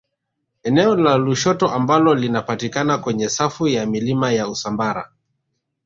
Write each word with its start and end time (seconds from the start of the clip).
Eneo 0.63 0.95
la 0.95 1.17
Lushoto 1.17 1.69
ambalo 1.71 2.15
linapatikana 2.15 2.97
kwenye 2.97 3.29
safu 3.29 3.67
ya 3.67 3.85
milima 3.85 4.31
ya 4.31 4.47
Usambara 4.47 5.11